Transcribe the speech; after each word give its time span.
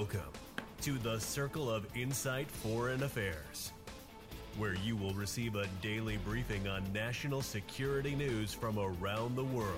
Welcome 0.00 0.32
to 0.80 0.92
the 0.92 1.18
Circle 1.18 1.70
of 1.70 1.86
Insight 1.94 2.50
Foreign 2.50 3.02
Affairs, 3.02 3.70
where 4.56 4.72
you 4.72 4.96
will 4.96 5.12
receive 5.12 5.56
a 5.56 5.66
daily 5.82 6.16
briefing 6.24 6.66
on 6.66 6.90
national 6.94 7.42
security 7.42 8.14
news 8.14 8.54
from 8.54 8.78
around 8.78 9.36
the 9.36 9.44
world. 9.44 9.76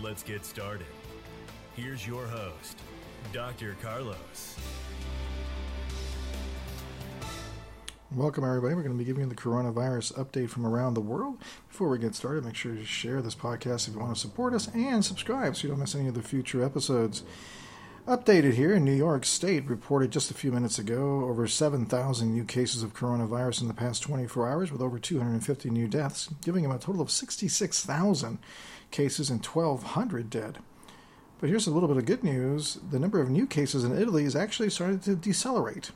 Let's 0.00 0.22
get 0.22 0.44
started. 0.44 0.86
Here's 1.74 2.06
your 2.06 2.26
host, 2.26 2.78
Dr. 3.32 3.74
Carlos. 3.82 4.56
Welcome, 8.14 8.44
everybody. 8.44 8.76
We're 8.76 8.82
going 8.82 8.96
to 8.96 8.98
be 8.98 9.04
giving 9.04 9.24
you 9.24 9.28
the 9.28 9.34
coronavirus 9.34 10.12
update 10.12 10.48
from 10.48 10.64
around 10.64 10.94
the 10.94 11.00
world. 11.00 11.38
Before 11.68 11.88
we 11.88 11.98
get 11.98 12.14
started, 12.14 12.44
make 12.44 12.54
sure 12.54 12.72
you 12.72 12.84
share 12.84 13.20
this 13.20 13.34
podcast 13.34 13.88
if 13.88 13.94
you 13.94 13.98
want 13.98 14.14
to 14.14 14.20
support 14.20 14.54
us 14.54 14.68
and 14.72 15.04
subscribe 15.04 15.56
so 15.56 15.64
you 15.64 15.70
don't 15.70 15.80
miss 15.80 15.96
any 15.96 16.06
of 16.06 16.14
the 16.14 16.22
future 16.22 16.62
episodes. 16.62 17.24
Updated 18.06 18.52
here 18.52 18.72
in 18.72 18.84
New 18.84 18.94
York 18.94 19.24
State, 19.24 19.68
reported 19.68 20.12
just 20.12 20.30
a 20.30 20.34
few 20.34 20.52
minutes 20.52 20.78
ago 20.78 21.24
over 21.24 21.48
7,000 21.48 22.32
new 22.32 22.44
cases 22.44 22.84
of 22.84 22.94
coronavirus 22.94 23.62
in 23.62 23.66
the 23.66 23.74
past 23.74 24.04
24 24.04 24.48
hours, 24.48 24.70
with 24.70 24.80
over 24.80 25.00
250 25.00 25.70
new 25.70 25.88
deaths, 25.88 26.28
giving 26.44 26.62
them 26.62 26.70
a 26.70 26.78
total 26.78 27.02
of 27.02 27.10
66,000 27.10 28.38
cases 28.92 29.28
and 29.28 29.44
1,200 29.44 30.30
dead. 30.30 30.58
But 31.40 31.50
here's 31.50 31.66
a 31.66 31.72
little 31.72 31.88
bit 31.88 31.98
of 31.98 32.06
good 32.06 32.22
news 32.22 32.78
the 32.92 33.00
number 33.00 33.20
of 33.20 33.28
new 33.28 33.48
cases 33.48 33.82
in 33.82 33.98
Italy 33.98 34.22
has 34.22 34.36
actually 34.36 34.70
started 34.70 35.02
to 35.02 35.16
decelerate. 35.16 35.90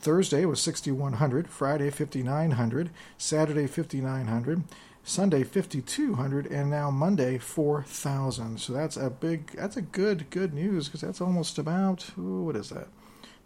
Thursday 0.00 0.44
was 0.44 0.60
6,100, 0.60 1.48
Friday 1.48 1.90
5,900, 1.90 2.90
Saturday 3.16 3.66
5,900, 3.66 4.64
Sunday 5.02 5.42
5,200, 5.42 6.46
and 6.46 6.70
now 6.70 6.90
Monday 6.90 7.38
4,000. 7.38 8.58
So 8.58 8.72
that's 8.72 8.96
a 8.96 9.10
big, 9.10 9.52
that's 9.52 9.76
a 9.76 9.82
good, 9.82 10.30
good 10.30 10.54
news 10.54 10.88
because 10.88 11.02
that's 11.02 11.20
almost 11.20 11.58
about, 11.58 12.10
ooh, 12.18 12.44
what 12.44 12.56
is 12.56 12.70
that? 12.70 12.88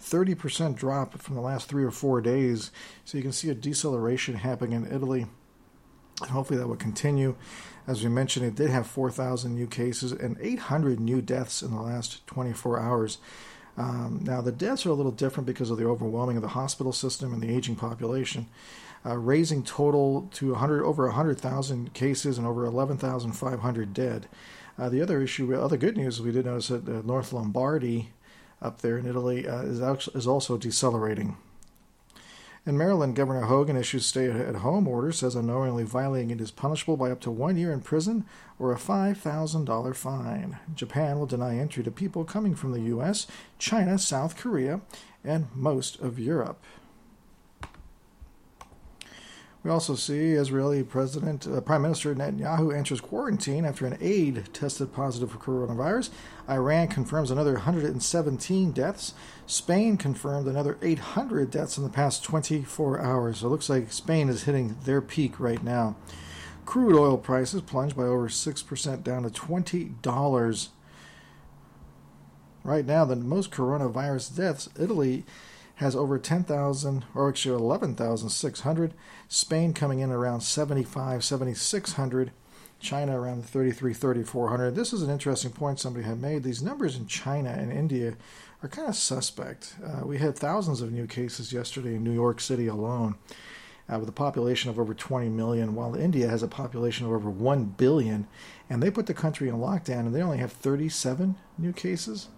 30% 0.01 0.77
drop 0.77 1.19
from 1.19 1.35
the 1.35 1.41
last 1.41 1.69
three 1.69 1.85
or 1.85 1.91
four 1.91 2.21
days. 2.21 2.71
So 3.05 3.19
you 3.19 3.23
can 3.23 3.33
see 3.33 3.51
a 3.51 3.55
deceleration 3.55 4.37
happening 4.37 4.73
in 4.73 4.93
Italy. 4.93 5.27
Hopefully 6.21 6.59
that 6.59 6.69
will 6.69 6.77
continue. 6.77 7.37
As 7.87 8.03
we 8.03 8.09
mentioned, 8.09 8.47
it 8.47 8.55
did 8.55 8.71
have 8.71 8.87
4,000 8.87 9.55
new 9.55 9.67
cases 9.67 10.13
and 10.13 10.37
800 10.41 11.01
new 11.01 11.23
deaths 11.23 11.63
in 11.63 11.71
the 11.71 11.81
last 11.81 12.27
24 12.27 12.81
hours. 12.81 13.19
Um, 13.79 14.21
now, 14.25 14.41
the 14.41 14.51
deaths 14.51 14.85
are 14.85 14.91
a 14.91 14.95
little 14.95 15.13
different 15.13 15.47
because 15.47 15.71
of 15.71 15.79
the 15.79 15.87
overwhelming 15.87 16.37
of 16.37 16.43
the 16.43 16.49
hospital 16.49 16.93
system 16.93 17.33
and 17.33 17.41
the 17.41 17.55
aging 17.55 17.77
population, 17.77 18.49
uh, 19.07 19.17
raising 19.17 19.63
total 19.63 20.29
to 20.33 20.51
100, 20.51 20.85
over 20.85 21.07
100,000 21.07 21.95
cases 21.95 22.39
and 22.39 22.47
over 22.47 22.65
11,500 22.65 23.95
dead. 23.95 24.27
Uh, 24.77 24.89
the 24.89 25.01
other 25.01 25.23
issue, 25.23 25.55
other 25.55 25.77
good 25.77 25.97
news, 25.97 26.21
we 26.21 26.33
did 26.33 26.47
notice 26.47 26.69
that 26.69 26.89
uh, 26.89 27.03
North 27.05 27.33
Lombardy 27.33 28.11
up 28.61 28.81
there 28.83 28.99
in 28.99 29.07
Italy 29.07 29.47
uh, 29.47 29.63
is, 29.63 29.81
actually, 29.81 30.19
is 30.19 30.27
also 30.27 30.57
decelerating. 30.57 31.37
In 32.69 32.77
Maryland, 32.77 33.17
Governor 33.17 33.47
Hogan 33.47 33.79
issues 33.79 34.05
stay 34.05 34.31
at 34.31 34.57
home 34.57 34.87
order, 34.87 35.11
says 35.11 35.35
unknowingly 35.35 35.85
violating 35.85 36.31
it 36.31 36.39
is 36.39 36.51
punishable 36.51 36.99
by 36.99 37.11
up 37.11 37.19
to 37.23 37.31
one 37.31 37.57
year 37.57 37.73
in 37.73 37.81
prison 37.81 38.27
or 38.59 38.73
a 38.73 38.77
$5,000 38.77 39.97
fine. 39.97 40.59
Japan 40.75 41.19
will 41.19 41.25
deny 41.25 41.57
entry 41.57 41.83
to 41.83 41.91
people 41.91 42.25
coming 42.25 42.55
from 42.55 42.73
the 42.73 42.83
U.S., 42.83 43.27
China, 43.59 43.99
South 43.99 44.37
Korea, 44.37 44.83
and 45.25 45.47
most 45.55 45.99
of 46.01 46.19
Europe. 46.19 46.63
We 49.69 49.73
also 49.75 49.97
see 49.97 50.31
Israeli 50.33 50.83
President 50.83 51.47
uh, 51.47 51.61
Prime 51.61 51.83
Minister 51.83 52.15
Netanyahu 52.15 52.75
enters 52.75 53.03
quarantine 53.03 53.67
after 53.67 53.87
an 53.87 53.99
aide 54.01 54.49
tested 54.55 54.95
positive 54.95 55.31
for 55.31 55.37
coronavirus. 55.37 56.09
Iran 56.49 56.89
confirms 56.89 57.31
another 57.31 57.53
117 57.53 58.73
deaths. 58.73 59.13
Spain 59.45 59.99
confirmed 59.99 60.47
another 60.47 60.79
800 60.81 61.51
deaths 61.51 61.77
in 61.77 61.85
the 61.85 61.91
past 61.91 62.25
24 62.25 62.99
hours. 62.99 63.41
So 63.41 63.49
it 63.49 63.51
looks 63.51 63.69
like 63.69 63.93
Spain 63.93 64.31
is 64.31 64.45
hitting 64.45 64.75
their 64.85 65.03
peak 65.03 65.39
right 65.39 65.63
now. 65.63 65.97
Crude 66.65 66.99
oil 66.99 67.19
prices 67.19 67.61
plunged 67.61 67.95
by 67.95 68.05
over 68.05 68.31
6% 68.31 69.03
down 69.03 69.23
to 69.25 69.29
$20. 69.29 70.69
Right 72.65 72.87
now, 72.87 73.05
the 73.05 73.17
most 73.17 73.51
coronavirus 73.51 74.35
deaths, 74.35 74.71
Italy 74.81 75.27
has 75.79 75.95
over 75.95 76.19
10,000, 76.19 77.05
or 77.15 77.29
actually 77.29 77.55
11,600. 77.55 78.95
Spain 79.29 79.73
coming 79.73 80.01
in 80.01 80.11
around 80.11 80.41
75, 80.41 81.25
7,600. 81.25 82.33
China 82.81 83.21
around 83.21 83.45
33, 83.45 83.93
3,400. 83.93 84.75
This 84.75 84.93
is 84.93 85.03
an 85.03 85.11
interesting 85.11 85.51
point 85.51 85.81
somebody 85.81 86.05
had 86.05 86.21
made. 86.21 86.43
These 86.43 86.63
numbers 86.63 86.97
in 86.97 87.07
China 87.07 87.51
and 87.51 87.73
India 87.73 88.15
are 88.63 88.69
kind 88.69 88.89
of 88.89 88.97
suspect. 88.97 89.77
Uh, 89.85 90.05
we 90.05 90.19
had 90.19 90.37
thousands 90.37 90.81
of 90.81 90.93
new 90.93 91.07
cases 91.07 91.53
yesterday 91.53 91.95
in 91.95 92.05
New 92.05 92.13
York 92.13 92.41
City 92.41 92.67
alone, 92.67 93.17
uh, 93.93 93.99
with 93.99 94.09
a 94.09 94.13
population 94.13 94.71
of 94.71 94.79
over 94.79 94.95
20 94.95 95.29
million, 95.29 95.75
while 95.75 95.95
India 95.95 96.29
has 96.29 96.43
a 96.43 96.49
population 96.49 97.07
of 97.07 97.13
over 97.13 97.31
1 97.31 97.65
billion, 97.77 98.27
and 98.69 98.83
they 98.83 98.91
put 98.91 99.07
the 99.07 99.15
country 99.15 99.49
in 99.49 99.57
lockdown 99.57 100.01
and 100.01 100.15
they 100.15 100.23
only 100.23 100.39
have 100.39 100.53
37 100.53 101.37
new 101.57 101.73
cases. 101.73 102.29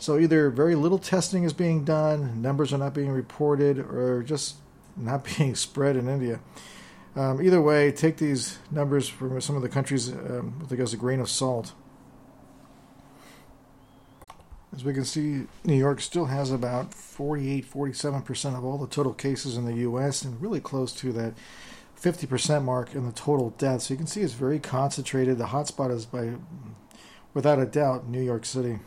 So 0.00 0.18
either 0.18 0.48
very 0.48 0.74
little 0.74 0.98
testing 0.98 1.44
is 1.44 1.52
being 1.52 1.84
done, 1.84 2.40
numbers 2.40 2.72
are 2.72 2.78
not 2.78 2.94
being 2.94 3.10
reported, 3.10 3.78
or 3.78 4.22
just 4.22 4.56
not 4.96 5.24
being 5.36 5.54
spread 5.54 5.94
in 5.94 6.08
India. 6.08 6.40
Um, 7.14 7.42
either 7.42 7.60
way, 7.60 7.92
take 7.92 8.16
these 8.16 8.58
numbers 8.70 9.08
from 9.10 9.38
some 9.42 9.56
of 9.56 9.62
the 9.62 9.68
countries 9.68 10.10
um, 10.10 10.58
with 10.58 10.80
as 10.80 10.94
a 10.94 10.96
grain 10.96 11.20
of 11.20 11.28
salt. 11.28 11.74
As 14.74 14.84
we 14.84 14.94
can 14.94 15.04
see, 15.04 15.46
New 15.64 15.76
York 15.76 16.00
still 16.00 16.26
has 16.26 16.50
about 16.50 16.94
48, 16.94 17.70
47% 17.70 18.56
of 18.56 18.64
all 18.64 18.78
the 18.78 18.86
total 18.86 19.12
cases 19.12 19.58
in 19.58 19.66
the 19.66 19.74
U.S. 19.78 20.22
and 20.22 20.40
really 20.40 20.60
close 20.60 20.92
to 20.94 21.12
that 21.12 21.34
50% 22.00 22.64
mark 22.64 22.94
in 22.94 23.04
the 23.04 23.12
total 23.12 23.50
deaths. 23.58 23.86
So 23.86 23.94
you 23.94 23.98
can 23.98 24.06
see 24.06 24.22
it's 24.22 24.32
very 24.32 24.60
concentrated. 24.60 25.36
The 25.36 25.46
hotspot 25.46 25.90
is 25.90 26.06
by, 26.06 26.34
without 27.34 27.58
a 27.58 27.66
doubt, 27.66 28.08
New 28.08 28.22
York 28.22 28.46
City. 28.46 28.78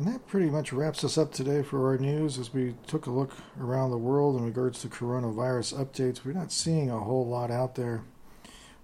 And 0.00 0.08
that 0.08 0.26
pretty 0.26 0.48
much 0.48 0.72
wraps 0.72 1.04
us 1.04 1.18
up 1.18 1.30
today 1.30 1.60
for 1.62 1.86
our 1.86 1.98
news 1.98 2.38
as 2.38 2.54
we 2.54 2.74
took 2.86 3.04
a 3.04 3.10
look 3.10 3.32
around 3.60 3.90
the 3.90 3.98
world 3.98 4.34
in 4.34 4.46
regards 4.46 4.80
to 4.80 4.88
coronavirus 4.88 5.74
updates. 5.74 6.24
We're 6.24 6.32
not 6.32 6.52
seeing 6.52 6.88
a 6.88 6.98
whole 6.98 7.26
lot 7.26 7.50
out 7.50 7.74
there. 7.74 8.00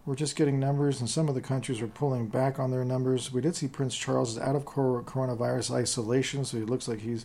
We're 0.05 0.15
just 0.15 0.37
getting 0.37 0.61
numbers, 0.61 1.01
and 1.01 1.09
some 1.09 1.31
of 1.31 1.35
the 1.35 1.41
countries 1.41 1.81
are 1.81 1.87
pulling 1.87 2.27
back 2.27 2.59
on 2.59 2.71
their 2.71 2.85
numbers. 2.85 3.33
We 3.33 3.41
did 3.41 3.57
see 3.57 3.67
Prince 3.67 3.97
Charles 3.97 4.33
is 4.33 4.39
out 4.39 4.57
of 4.57 4.67
coronavirus 4.67 5.71
isolation, 5.71 6.45
so 6.45 6.59
it 6.59 6.69
looks 6.69 6.87
like 6.87 7.01
he's 7.01 7.25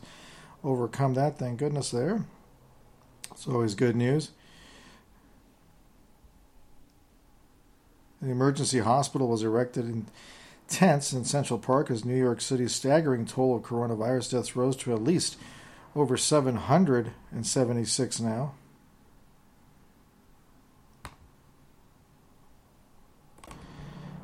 overcome 0.64 1.14
that. 1.16 1.38
Thank 1.38 1.60
goodness 1.60 1.92
there. 1.92 2.24
It's 3.30 3.46
always 3.46 3.76
good 3.76 3.98
news. 3.98 4.32
The 8.22 8.32
emergency 8.32 8.80
hospital 8.80 9.28
was 9.28 9.44
erected 9.44 9.84
in 9.84 10.06
tents 10.68 11.14
in 11.14 11.26
Central 11.26 11.60
Park 11.60 11.92
as 11.92 12.06
New 12.06 12.18
York 12.18 12.42
City's 12.42 12.74
staggering 12.74 13.26
toll 13.26 13.56
of 13.56 13.64
coronavirus 13.64 14.32
deaths 14.32 14.56
rose 14.56 14.76
to 14.78 14.94
at 14.94 15.04
least 15.04 15.38
over 15.96 16.18
776 16.18 18.20
now. 18.20 18.54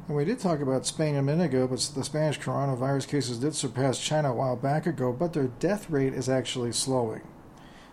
And 0.08 0.16
we 0.16 0.24
did 0.24 0.40
talk 0.40 0.62
about 0.62 0.86
Spain 0.86 1.16
a 1.16 1.22
minute 1.22 1.46
ago, 1.46 1.68
but 1.68 1.80
the 1.94 2.04
Spanish 2.04 2.40
coronavirus 2.40 3.10
cases 3.10 3.40
did 3.40 3.54
surpass 3.54 4.00
China 4.00 4.32
a 4.32 4.36
while 4.36 4.56
back 4.56 4.86
ago, 4.86 5.12
but 5.12 5.34
their 5.34 5.48
death 5.48 5.90
rate 5.90 6.14
is 6.14 6.30
actually 6.30 6.72
slowing. 6.72 7.22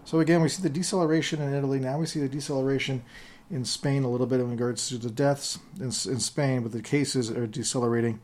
So 0.05 0.20
again, 0.20 0.40
we 0.40 0.49
see 0.49 0.62
the 0.62 0.70
deceleration 0.70 1.43
in 1.43 1.52
Italy. 1.52 1.81
Now 1.81 1.99
we 1.99 2.06
see 2.06 2.20
the 2.20 2.29
deceleration 2.29 3.02
in 3.50 3.64
Spain 3.64 4.05
a 4.05 4.11
little 4.11 4.26
bit 4.26 4.41
in 4.41 4.50
regards 4.50 4.88
to 4.88 4.99
the 4.99 5.11
deaths 5.11 5.58
in, 5.76 5.87
in 5.87 6.20
Spain, 6.20 6.62
but 6.62 6.73
the 6.73 6.82
cases 6.82 7.31
are 7.31 7.46
decelerating 7.46 8.20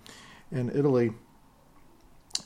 in 0.50 0.70
Italy. 0.70 1.12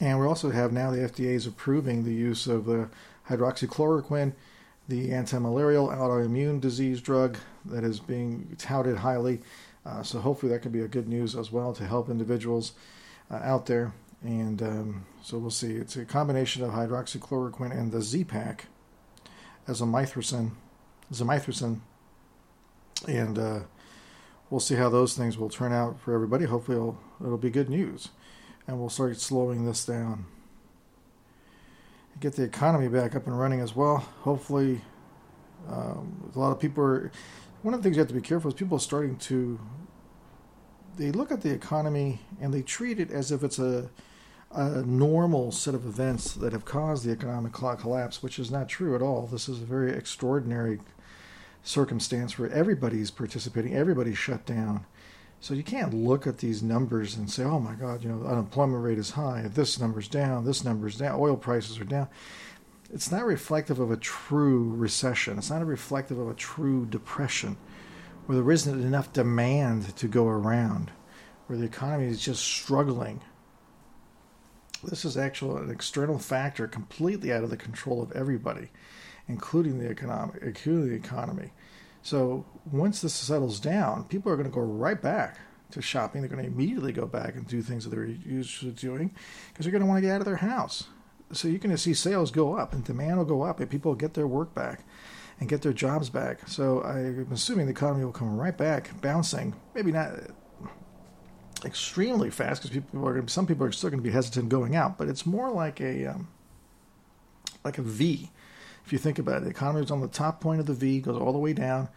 And 0.00 0.18
we 0.18 0.26
also 0.26 0.50
have 0.50 0.72
now 0.72 0.90
the 0.90 0.98
FDA 0.98 1.34
is 1.34 1.46
approving 1.46 2.04
the 2.04 2.12
use 2.12 2.46
of 2.46 2.64
the 2.64 2.88
hydroxychloroquine 3.28 4.32
the 4.88 5.12
anti-malarial 5.12 5.88
autoimmune 5.88 6.60
disease 6.60 7.00
drug 7.00 7.38
that 7.64 7.84
is 7.84 8.00
being 8.00 8.54
touted 8.58 8.98
highly. 8.98 9.40
Uh, 9.86 10.02
so 10.02 10.18
hopefully 10.18 10.52
that 10.52 10.60
could 10.60 10.72
be 10.72 10.80
a 10.80 10.88
good 10.88 11.08
news 11.08 11.34
as 11.34 11.50
well 11.50 11.72
to 11.72 11.86
help 11.86 12.08
individuals 12.08 12.72
uh, 13.30 13.36
out 13.36 13.66
there. 13.66 13.92
And 14.22 14.62
um, 14.62 15.06
so 15.22 15.38
we'll 15.38 15.50
see. 15.50 15.72
It's 15.72 15.96
a 15.96 16.04
combination 16.04 16.62
of 16.62 16.70
hydroxychloroquine 16.70 17.72
and 17.72 17.92
the 17.92 18.02
Z-Pak 18.02 18.66
as 19.66 19.80
a 19.80 19.84
mithrasin, 19.84 20.52
zamithrasin, 21.12 21.80
and 23.08 23.38
uh, 23.38 23.60
we'll 24.50 24.60
see 24.60 24.74
how 24.74 24.88
those 24.88 25.16
things 25.16 25.38
will 25.38 25.48
turn 25.48 25.72
out 25.72 26.00
for 26.00 26.14
everybody. 26.14 26.44
Hopefully, 26.44 26.76
it'll, 26.76 26.98
it'll 27.20 27.38
be 27.38 27.50
good 27.50 27.68
news, 27.68 28.08
and 28.66 28.78
we'll 28.78 28.88
start 28.88 29.20
slowing 29.20 29.64
this 29.64 29.84
down. 29.84 30.26
Get 32.20 32.34
the 32.34 32.44
economy 32.44 32.88
back 32.88 33.14
up 33.16 33.26
and 33.26 33.38
running 33.38 33.60
as 33.60 33.74
well. 33.74 33.98
Hopefully, 34.20 34.80
um, 35.68 36.30
a 36.34 36.38
lot 36.38 36.52
of 36.52 36.60
people 36.60 36.84
are. 36.84 37.12
One 37.62 37.72
of 37.72 37.80
the 37.80 37.84
things 37.84 37.96
you 37.96 38.00
have 38.00 38.08
to 38.08 38.14
be 38.14 38.20
careful 38.20 38.48
is 38.48 38.54
people 38.54 38.76
are 38.76 38.80
starting 38.80 39.16
to. 39.16 39.58
They 40.96 41.10
look 41.10 41.32
at 41.32 41.40
the 41.40 41.50
economy 41.50 42.20
and 42.40 42.54
they 42.54 42.62
treat 42.62 43.00
it 43.00 43.10
as 43.10 43.32
if 43.32 43.42
it's 43.42 43.58
a 43.58 43.90
a 44.54 44.82
normal 44.82 45.50
set 45.50 45.74
of 45.74 45.84
events 45.84 46.32
that 46.34 46.52
have 46.52 46.64
caused 46.64 47.04
the 47.04 47.10
economic 47.10 47.52
collapse, 47.52 48.22
which 48.22 48.38
is 48.38 48.50
not 48.50 48.68
true 48.68 48.94
at 48.94 49.02
all. 49.02 49.26
This 49.26 49.48
is 49.48 49.60
a 49.60 49.64
very 49.64 49.92
extraordinary 49.92 50.78
circumstance 51.64 52.38
where 52.38 52.50
everybody's 52.50 53.10
participating, 53.10 53.74
everybody's 53.74 54.18
shut 54.18 54.46
down. 54.46 54.86
So 55.40 55.52
you 55.52 55.64
can't 55.64 55.92
look 55.92 56.26
at 56.26 56.38
these 56.38 56.62
numbers 56.62 57.16
and 57.16 57.28
say, 57.28 57.42
"Oh 57.42 57.58
my 57.58 57.74
God, 57.74 58.04
you 58.04 58.08
know, 58.08 58.24
unemployment 58.24 58.84
rate 58.84 58.98
is 58.98 59.10
high. 59.10 59.42
This 59.52 59.80
number's 59.80 60.08
down. 60.08 60.44
This 60.44 60.64
number's 60.64 60.96
down. 60.96 61.18
Oil 61.18 61.36
prices 61.36 61.78
are 61.80 61.84
down." 61.84 62.08
It's 62.92 63.10
not 63.10 63.26
reflective 63.26 63.80
of 63.80 63.90
a 63.90 63.96
true 63.96 64.72
recession. 64.72 65.36
It's 65.38 65.50
not 65.50 65.66
reflective 65.66 66.18
of 66.18 66.28
a 66.28 66.34
true 66.34 66.86
depression, 66.86 67.56
where 68.26 68.36
there 68.36 68.50
isn't 68.52 68.80
enough 68.80 69.12
demand 69.12 69.96
to 69.96 70.06
go 70.06 70.28
around, 70.28 70.92
where 71.46 71.58
the 71.58 71.64
economy 71.64 72.06
is 72.06 72.22
just 72.22 72.42
struggling 72.42 73.20
this 74.84 75.04
is 75.04 75.16
actually 75.16 75.62
an 75.62 75.70
external 75.70 76.18
factor 76.18 76.66
completely 76.66 77.32
out 77.32 77.44
of 77.44 77.50
the 77.50 77.56
control 77.56 78.02
of 78.02 78.12
everybody, 78.12 78.70
including 79.28 79.78
the 79.78 79.88
economic, 79.88 80.42
including 80.42 80.88
the 80.88 80.94
economy. 80.94 81.52
So 82.02 82.44
once 82.70 83.00
this 83.00 83.14
settles 83.14 83.58
down, 83.60 84.04
people 84.04 84.30
are 84.30 84.36
going 84.36 84.48
to 84.48 84.54
go 84.54 84.60
right 84.60 85.00
back 85.00 85.38
to 85.70 85.80
shopping. 85.80 86.20
They're 86.20 86.30
going 86.30 86.42
to 86.42 86.48
immediately 86.48 86.92
go 86.92 87.06
back 87.06 87.34
and 87.34 87.46
do 87.46 87.62
things 87.62 87.84
that 87.84 87.90
they're 87.90 88.04
used 88.04 88.60
to 88.60 88.70
doing 88.70 89.14
because 89.48 89.64
they're 89.64 89.72
going 89.72 89.82
to 89.82 89.86
want 89.86 89.98
to 89.98 90.02
get 90.02 90.14
out 90.14 90.20
of 90.20 90.26
their 90.26 90.36
house. 90.36 90.84
So 91.32 91.48
you're 91.48 91.58
going 91.58 91.74
to 91.74 91.78
see 91.78 91.94
sales 91.94 92.30
go 92.30 92.54
up 92.56 92.74
and 92.74 92.84
demand 92.84 93.18
will 93.18 93.24
go 93.24 93.42
up 93.42 93.60
and 93.60 93.70
people 93.70 93.92
will 93.92 93.96
get 93.96 94.14
their 94.14 94.26
work 94.26 94.54
back 94.54 94.84
and 95.40 95.48
get 95.48 95.62
their 95.62 95.72
jobs 95.72 96.10
back. 96.10 96.46
So 96.48 96.82
I'm 96.82 97.28
assuming 97.32 97.66
the 97.66 97.72
economy 97.72 98.04
will 98.04 98.12
come 98.12 98.36
right 98.36 98.56
back, 98.56 99.00
bouncing. 99.00 99.54
Maybe 99.74 99.90
not 99.90 100.10
extremely 101.64 102.30
fast 102.30 102.62
because 102.62 102.76
people 102.76 103.08
are 103.08 103.26
some 103.28 103.46
people 103.46 103.66
are 103.66 103.72
still 103.72 103.90
going 103.90 104.02
to 104.02 104.04
be 104.04 104.12
hesitant 104.12 104.48
going 104.48 104.76
out, 104.76 104.98
but 104.98 105.08
it's 105.08 105.24
more 105.24 105.50
like 105.50 105.80
a 105.80 106.06
um, 106.06 106.28
like 107.64 107.78
a 107.78 107.82
V. 107.82 108.30
If 108.84 108.92
you 108.92 108.98
think 108.98 109.18
about 109.18 109.38
it, 109.38 109.44
the 109.44 109.50
economy 109.50 109.82
is 109.82 109.90
on 109.90 110.00
the 110.00 110.08
top 110.08 110.40
point 110.40 110.60
of 110.60 110.66
the 110.66 110.74
V, 110.74 111.00
goes 111.00 111.20
all 111.20 111.32
the 111.32 111.38
way 111.38 111.54
down, 111.54 111.88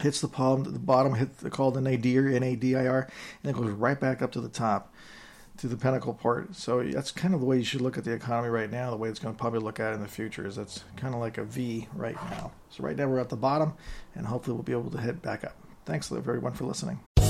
hits 0.00 0.20
the 0.20 0.28
palm, 0.28 0.64
the 0.64 0.78
bottom 0.78 1.14
hit 1.14 1.38
the 1.38 1.50
called 1.50 1.74
the 1.74 1.80
nadir, 1.80 2.28
N 2.28 2.42
A 2.42 2.56
D 2.56 2.74
I 2.74 2.86
R, 2.86 3.00
and 3.00 3.10
then 3.42 3.54
goes 3.54 3.70
right 3.70 4.00
back 4.00 4.22
up 4.22 4.32
to 4.32 4.40
the 4.40 4.48
top, 4.48 4.92
to 5.58 5.68
the 5.68 5.76
pinnacle 5.76 6.14
part. 6.14 6.56
So 6.56 6.82
that's 6.82 7.12
kind 7.12 7.34
of 7.34 7.40
the 7.40 7.46
way 7.46 7.58
you 7.58 7.64
should 7.64 7.82
look 7.82 7.98
at 7.98 8.04
the 8.04 8.12
economy 8.12 8.48
right 8.48 8.70
now. 8.70 8.90
The 8.90 8.96
way 8.96 9.10
it's 9.10 9.18
going 9.18 9.34
to 9.34 9.38
probably 9.38 9.60
look 9.60 9.78
at 9.78 9.92
it 9.92 9.96
in 9.96 10.02
the 10.02 10.08
future 10.08 10.46
is 10.46 10.56
that's 10.56 10.84
kind 10.96 11.14
of 11.14 11.20
like 11.20 11.36
a 11.36 11.44
V 11.44 11.86
right 11.94 12.16
now. 12.30 12.52
So 12.70 12.82
right 12.82 12.96
now 12.96 13.06
we're 13.08 13.20
at 13.20 13.28
the 13.28 13.36
bottom, 13.36 13.74
and 14.14 14.26
hopefully 14.26 14.54
we'll 14.54 14.62
be 14.62 14.72
able 14.72 14.90
to 14.90 14.98
head 14.98 15.20
back 15.20 15.44
up. 15.44 15.56
Thanks 15.84 16.10
everyone 16.10 16.54
for 16.54 16.64
listening. 16.64 17.00